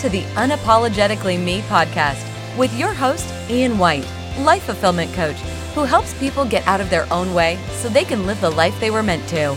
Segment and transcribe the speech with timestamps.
[0.00, 2.26] to the Unapologetically Me podcast
[2.56, 4.06] with your host, Ian White,
[4.38, 5.36] life fulfillment coach,
[5.74, 8.78] who helps people get out of their own way so they can live the life
[8.80, 9.54] they were meant to.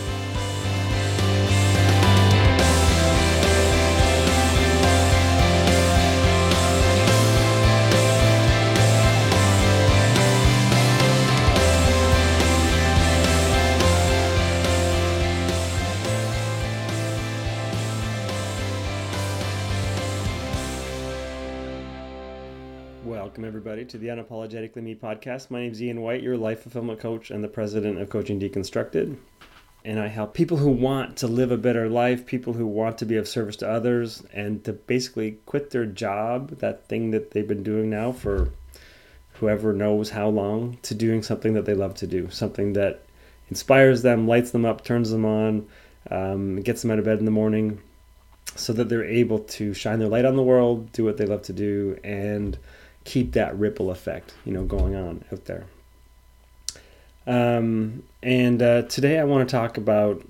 [23.90, 25.52] To the Unapologetically Me podcast.
[25.52, 29.18] My name is Ian White, your life fulfillment coach and the president of Coaching Deconstructed.
[29.84, 33.06] And I help people who want to live a better life, people who want to
[33.06, 37.48] be of service to others, and to basically quit their job, that thing that they've
[37.48, 38.52] been doing now for
[39.34, 43.02] whoever knows how long, to doing something that they love to do, something that
[43.50, 45.68] inspires them, lights them up, turns them on,
[46.10, 47.82] um, gets them out of bed in the morning,
[48.56, 51.42] so that they're able to shine their light on the world, do what they love
[51.42, 52.58] to do, and
[53.04, 55.66] keep that ripple effect, you know, going on out there.
[57.26, 60.24] Um, and uh, today I want to talk about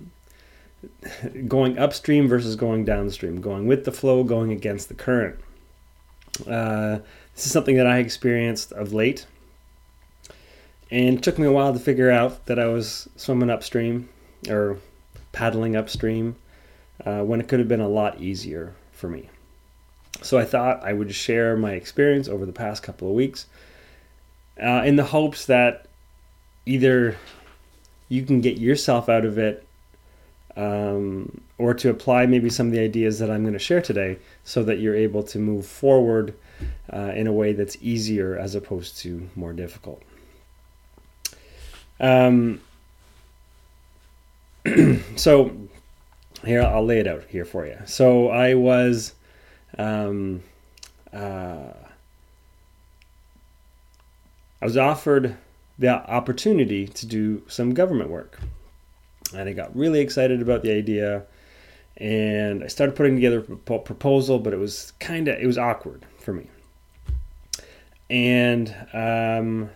[1.47, 5.39] going upstream versus going downstream, going with the flow, going against the current.
[6.47, 6.99] Uh,
[7.35, 9.25] this is something that I experienced of late,
[10.91, 14.09] and it took me a while to figure out that I was swimming upstream
[14.49, 14.77] or
[15.31, 16.35] paddling upstream
[17.05, 19.29] uh, when it could have been a lot easier for me.
[20.23, 23.47] So I thought I would share my experience over the past couple of weeks
[24.61, 25.88] uh, in the hopes that
[26.66, 27.17] either
[28.09, 29.66] you can get yourself out of it
[30.55, 34.17] um, or to apply maybe some of the ideas that I'm going to share today
[34.44, 36.35] so that you're able to move forward
[36.91, 40.01] uh, in a way that's easier as opposed to more difficult.
[42.00, 42.62] Um,
[45.16, 45.51] so
[46.45, 47.78] here I'll lay it out here for you.
[47.85, 49.13] So I was
[49.78, 50.44] um,
[51.11, 51.73] uh,
[54.61, 55.35] I was offered
[55.78, 58.39] the opportunity to do some government work.
[59.35, 61.23] And I got really excited about the idea.
[61.97, 66.06] And I started putting together a proposal, but it was kind of, it was awkward
[66.19, 66.47] for me.
[68.09, 69.69] And um,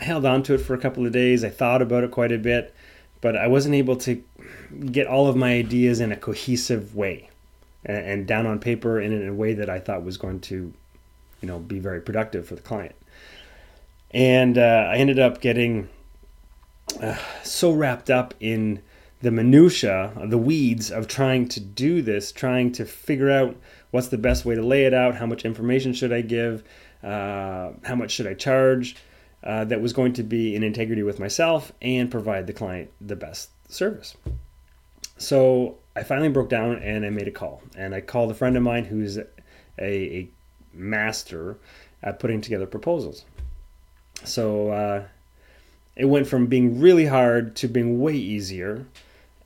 [0.00, 1.44] I held on to it for a couple of days.
[1.44, 2.74] I thought about it quite a bit,
[3.20, 4.22] but I wasn't able to
[4.90, 7.30] get all of my ideas in a cohesive way
[7.86, 10.72] and, down on paper and in a way that I thought was going to,
[11.40, 12.94] you know, be very productive for the client.
[14.10, 15.88] And uh, I ended up getting
[17.00, 18.82] uh, so wrapped up in
[19.22, 23.56] the minutia, the weeds of trying to do this, trying to figure out
[23.90, 26.62] what's the best way to lay it out, how much information should I give,
[27.02, 28.96] uh, how much should I charge,
[29.42, 33.16] uh, that was going to be in integrity with myself and provide the client the
[33.16, 34.16] best service.
[35.18, 37.62] So I finally broke down and I made a call.
[37.74, 39.26] And I called a friend of mine who's a,
[39.80, 40.28] a
[40.74, 41.58] master
[42.02, 43.24] at putting together proposals.
[44.24, 45.04] So uh,
[45.96, 48.86] it went from being really hard to being way easier.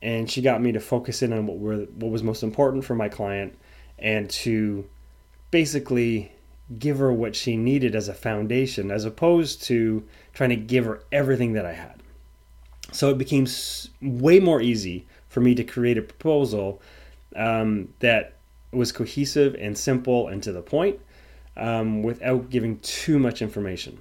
[0.01, 2.95] And she got me to focus in on what were what was most important for
[2.95, 3.57] my client
[3.99, 4.89] and to
[5.51, 6.31] basically
[6.79, 11.03] give her what she needed as a foundation as opposed to trying to give her
[11.11, 12.01] everything that I had.
[12.91, 13.47] So it became
[14.01, 16.81] way more easy for me to create a proposal
[17.37, 18.33] um, that
[18.73, 20.99] was cohesive and simple and to the point
[21.55, 23.97] um, without giving too much information.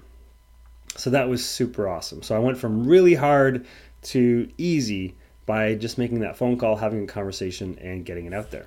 [0.97, 2.23] So that was super awesome.
[2.23, 3.65] So I went from really hard
[4.03, 5.15] to easy
[5.47, 8.67] by just making that phone call, having a conversation, and getting it out there.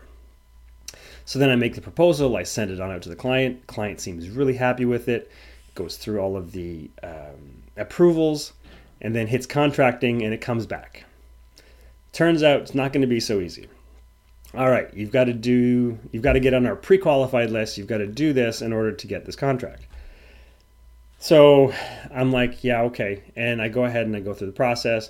[1.26, 3.68] So then I make the proposal, I send it on out to the client.
[3.68, 5.30] Client seems really happy with it,
[5.76, 8.54] goes through all of the um, approvals,
[9.02, 11.04] and then hits contracting, and it comes back.
[12.14, 13.68] Turns out it's not going to be so easy.
[14.56, 17.78] All right, you've got to do you've got to get on our pre-qualified list.
[17.78, 19.88] You've got to do this in order to get this contract.
[21.18, 21.74] So
[22.14, 23.24] I'm like, yeah, okay.
[23.36, 25.10] And I go ahead and I go through the process.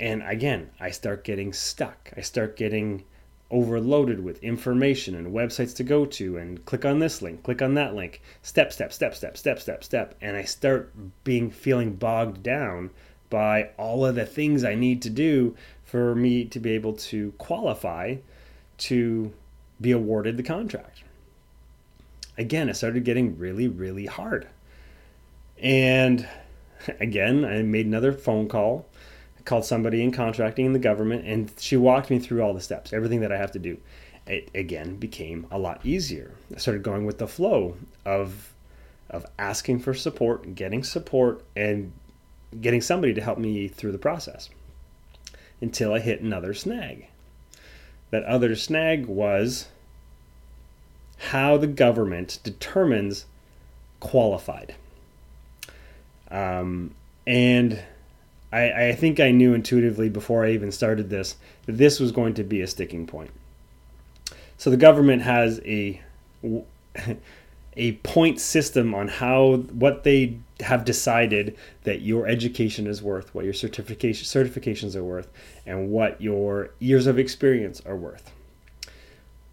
[0.00, 2.12] And again, I start getting stuck.
[2.16, 3.04] I start getting
[3.50, 7.74] overloaded with information and websites to go to and click on this link, click on
[7.74, 10.14] that link, step, step, step, step, step, step, step.
[10.20, 10.92] And I start
[11.22, 12.90] being feeling bogged down
[13.30, 15.54] by all of the things I need to do
[15.94, 18.16] for me to be able to qualify
[18.76, 19.32] to
[19.80, 21.04] be awarded the contract.
[22.36, 24.48] Again, it started getting really, really hard.
[25.56, 26.28] And
[26.98, 28.86] again, I made another phone call.
[29.38, 32.60] I called somebody in contracting in the government, and she walked me through all the
[32.60, 33.78] steps, everything that I have to do.
[34.26, 36.32] It again became a lot easier.
[36.52, 38.52] I started going with the flow of
[39.10, 41.92] of asking for support, getting support, and
[42.60, 44.50] getting somebody to help me through the process
[45.60, 47.06] until I hit another snag.
[48.10, 49.68] That other snag was
[51.18, 53.26] how the government determines
[54.00, 54.74] qualified.
[56.30, 56.94] Um,
[57.26, 57.82] and
[58.52, 61.36] I, I think I knew intuitively before I even started this
[61.66, 63.30] that this was going to be a sticking point.
[64.58, 66.00] So the government has a
[67.76, 73.44] a point system on how what they have decided that your education is worth, what
[73.44, 75.28] your certification certifications are worth,
[75.66, 78.30] and what your years of experience are worth.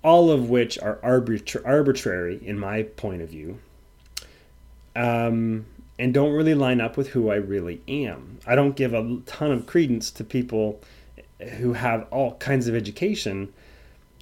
[0.03, 3.59] All of which are arbitra- arbitrary in my point of view.
[4.95, 5.65] Um,
[5.97, 8.39] and don't really line up with who I really am.
[8.47, 10.81] I don't give a ton of credence to people
[11.57, 13.53] who have all kinds of education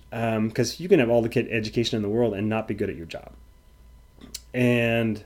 [0.09, 2.89] because um, you can have all the education in the world and not be good
[2.89, 3.31] at your job.
[4.53, 5.23] And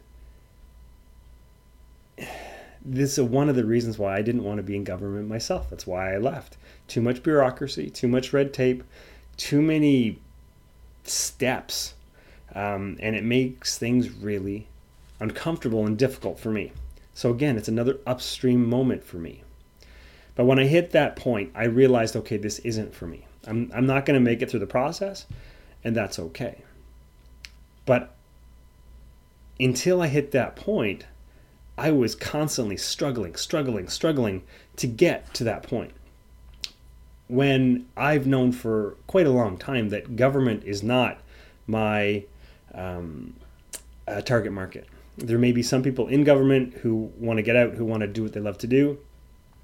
[2.84, 5.70] this is one of the reasons why I didn't want to be in government myself.
[5.70, 6.58] That's why I left.
[6.88, 8.84] Too much bureaucracy, too much red tape,
[9.38, 10.20] too many
[11.04, 11.94] steps,
[12.54, 14.68] um, and it makes things really
[15.20, 16.74] uncomfortable and difficult for me.
[17.14, 19.44] So again, it's another upstream moment for me.
[20.36, 23.28] But when I hit that point, I realized, okay, this isn't for me.
[23.46, 25.26] I'm, I'm not going to make it through the process,
[25.84, 26.64] and that's okay.
[27.86, 28.16] But
[29.64, 31.06] until I hit that point,
[31.78, 34.44] I was constantly struggling, struggling, struggling
[34.76, 35.92] to get to that point.
[37.28, 41.20] When I've known for quite a long time that government is not
[41.66, 42.26] my
[42.74, 43.36] um,
[44.08, 44.88] uh, target market.
[45.18, 48.08] There may be some people in government who want to get out, who want to
[48.08, 48.98] do what they love to do,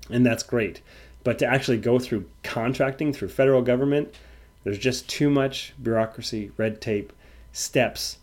[0.10, 0.82] and that's great.
[1.24, 4.16] But to actually go through contracting through federal government,
[4.64, 7.12] there's just too much bureaucracy, red tape,
[7.52, 8.19] steps,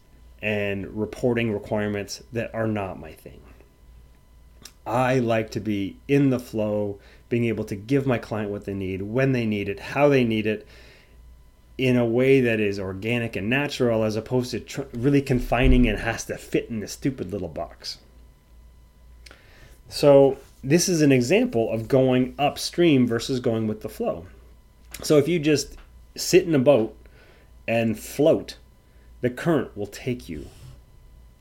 [0.47, 3.41] and reporting requirements that are not my thing.
[4.87, 8.73] I like to be in the flow, being able to give my client what they
[8.73, 10.65] need, when they need it, how they need it,
[11.77, 15.99] in a way that is organic and natural as opposed to tr- really confining and
[15.99, 17.99] has to fit in a stupid little box.
[19.89, 24.27] So, this is an example of going upstream versus going with the flow.
[25.03, 25.77] So, if you just
[26.15, 26.97] sit in a boat
[27.67, 28.59] and float,
[29.27, 30.47] the current will take you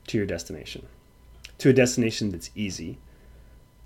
[0.08, 0.84] to your destination,
[1.58, 2.98] to a destination that's easy,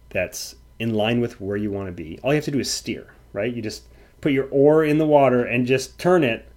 [0.08, 2.18] that's in line with where you want to be.
[2.22, 3.52] All you have to do is steer, right?
[3.52, 3.82] You just
[4.22, 6.48] put your oar in the water and just turn it,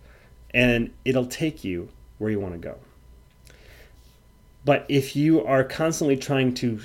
[0.52, 2.78] and it'll take you where you want to go.
[4.64, 6.80] But if you are constantly trying to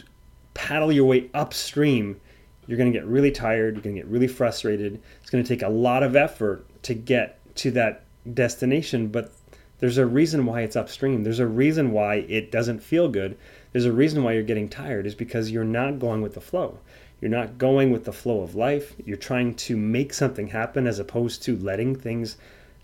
[0.54, 2.20] paddle your way upstream,
[2.66, 5.00] you're going to get really tired, you're going to get really frustrated.
[5.20, 8.02] It's going to take a lot of effort to get to that
[8.34, 9.32] destination, but
[9.80, 11.22] there's a reason why it's upstream.
[11.22, 13.36] There's a reason why it doesn't feel good.
[13.72, 16.78] There's a reason why you're getting tired is because you're not going with the flow.
[17.20, 18.94] You're not going with the flow of life.
[19.04, 22.36] You're trying to make something happen as opposed to letting things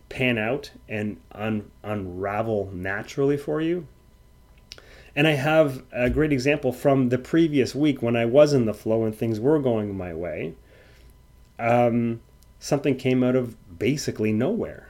[0.09, 3.87] pan out and un- unravel naturally for you.
[5.17, 8.75] And I have a great example from the previous week when I was in the
[8.75, 10.55] flow and things were going my way.
[11.59, 12.21] Um,
[12.59, 14.89] something came out of basically nowhere,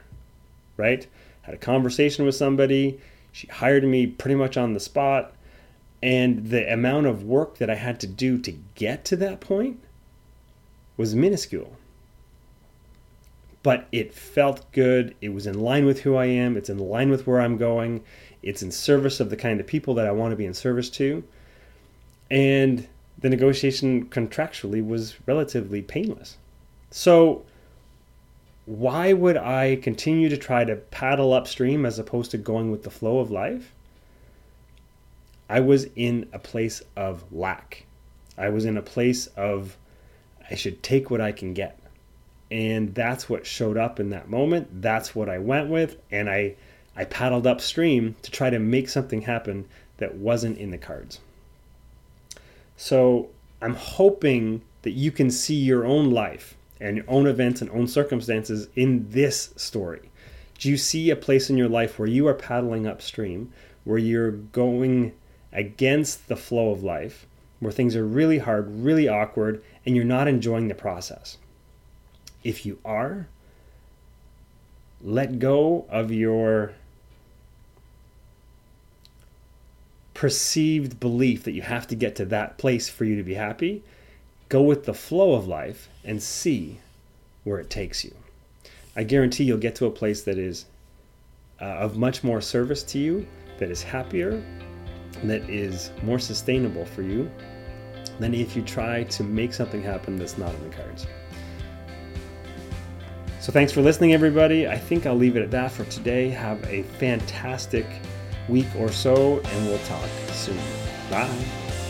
[0.77, 1.05] right?
[1.45, 2.99] Had a conversation with somebody.
[3.31, 5.35] She hired me pretty much on the spot
[6.05, 9.79] and the amount of work that I had to do to get to that point
[10.97, 11.75] was minuscule.
[13.63, 15.15] But it felt good.
[15.19, 16.55] It was in line with who I am.
[16.55, 18.03] It's in line with where I'm going.
[18.43, 20.91] It's in service of the kind of people that I want to be in service
[20.91, 21.23] to.
[22.29, 22.87] And
[23.17, 26.37] the negotiation contractually was relatively painless.
[26.91, 27.45] So,
[28.65, 32.89] why would I continue to try to paddle upstream as opposed to going with the
[32.89, 33.71] flow of life?
[35.47, 37.85] I was in a place of lack.
[38.37, 39.77] I was in a place of
[40.49, 41.79] I should take what I can get.
[42.51, 44.81] And that's what showed up in that moment.
[44.81, 45.97] That's what I went with.
[46.11, 46.55] And I,
[46.95, 49.67] I paddled upstream to try to make something happen
[49.97, 51.19] that wasn't in the cards.
[52.77, 53.29] So
[53.61, 57.87] I'm hoping that you can see your own life and your own events and own
[57.87, 60.09] circumstances in this story.
[60.57, 63.51] Do you see a place in your life where you are paddling upstream,
[63.83, 65.13] where you're going
[65.51, 67.25] against the flow of life,
[67.59, 71.37] where things are really hard, really awkward, and you're not enjoying the process.
[72.43, 73.27] If you are,
[75.01, 76.73] let go of your
[80.13, 83.83] perceived belief that you have to get to that place for you to be happy.
[84.55, 86.79] Go with the flow of life and see
[87.43, 88.15] where it takes you.
[88.95, 90.67] I guarantee you'll get to a place that is
[91.59, 94.41] uh, of much more service to you, that is happier,
[95.25, 97.29] that is more sustainable for you
[98.17, 101.05] than if you try to make something happen that's not in the cards.
[103.41, 104.69] So thanks for listening, everybody.
[104.69, 106.29] I think I'll leave it at that for today.
[106.29, 107.87] Have a fantastic
[108.47, 110.57] week or so, and we'll talk soon.
[111.09, 111.84] Bye.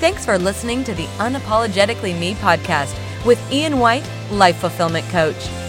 [0.00, 5.63] Thanks for listening to the Unapologetically Me podcast with Ian White, Life Fulfillment Coach.